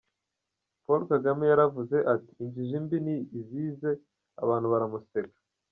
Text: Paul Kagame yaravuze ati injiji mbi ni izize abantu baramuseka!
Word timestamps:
Paul 0.83 1.01
Kagame 1.11 1.43
yaravuze 1.47 1.97
ati 2.13 2.31
injiji 2.43 2.75
mbi 2.83 2.97
ni 3.05 3.15
izize 3.39 3.89
abantu 4.43 4.67
baramuseka! 4.73 5.37